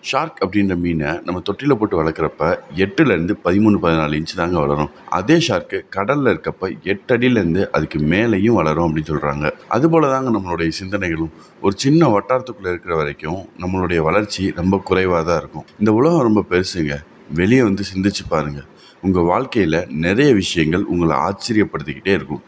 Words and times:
Shark 0.00 0.40
அப்படின்ற 0.44 0.76
மீனை 0.76 1.10
நம்ம 1.24 1.40
தொட்டியில் 1.40 1.76
போட்டு 1.76 2.02
வளர்க்குறப்ப 2.02 2.58
எட்டுலேருந்து 2.76 3.34
பதிமூணு 3.44 3.76
பதினாலு 3.82 4.18
இன்ச்சு 4.18 4.36
தாங்க 4.36 4.58
வளரும். 4.58 4.90
அதே 5.08 5.34
ஷார்க்கு 5.34 5.80
கடலில் 5.88 6.30
இருக்கப்ப 6.34 6.82
எட்டு 6.82 7.16
அடியிலேருந்து 7.16 7.66
அதுக்கு 7.66 7.98
மேலேயும் 7.98 8.58
வளரும் 8.60 8.86
அப்படின்னு 8.88 9.10
சொல்கிறாங்க 9.10 9.50
அதுபோல 9.68 10.10
தாங்க 10.10 10.30
நம்மளுடைய 10.38 10.70
சிந்தனைகளும். 10.80 11.32
ஒரு 11.60 11.74
சின்ன 11.76 12.08
வட்டாரத்துக்குள்ளே 12.18 12.72
இருக்கிற 12.74 12.96
வரைக்கும் 12.96 13.48
நம்மளுடைய 13.58 13.98
வளர்ச்சி 13.98 14.52
ரொம்ப 14.56 14.78
குறைவாக 14.78 15.24
தான் 15.24 15.38
இருக்கும். 15.38 15.64
இந்த 15.78 15.92
உலகம் 15.92 16.22
ரொம்ப 16.22 16.44
பெருசுங்க. 16.50 16.96
வெளியே 17.34 17.62
வந்து 17.62 17.82
சிந்திச்சு 17.94 18.24
பாருங்கள் 18.28 18.72
உங்கள் 19.00 19.22
வாழ்க்கையில் 19.22 19.86
நிறைய 19.88 20.34
விஷயங்கள் 20.34 20.84
உங்களை 20.84 21.16
ஆச்சரியப்படுத்திக்கிட்டே 21.16 22.12
இருக்கும். 22.18 22.42